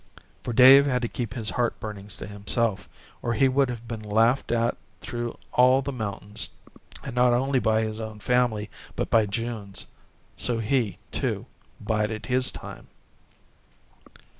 For 0.43 0.51
Dave 0.51 0.87
had 0.87 1.03
to 1.03 1.07
keep 1.07 1.35
his 1.35 1.51
heart 1.51 1.79
burnings 1.79 2.17
to 2.17 2.25
himself 2.25 2.89
or 3.21 3.33
he 3.35 3.47
would 3.47 3.69
have 3.69 3.87
been 3.87 4.01
laughed 4.01 4.51
at 4.51 4.75
through 4.99 5.37
all 5.53 5.83
the 5.83 5.91
mountains, 5.91 6.49
and 7.03 7.13
not 7.13 7.33
only 7.33 7.59
by 7.59 7.83
his 7.83 7.99
own 7.99 8.17
family, 8.17 8.67
but 8.95 9.11
by 9.11 9.27
June's; 9.27 9.85
so 10.35 10.57
he, 10.57 10.97
too, 11.11 11.45
bided 11.79 12.25
his 12.25 12.49
time. 12.49 12.87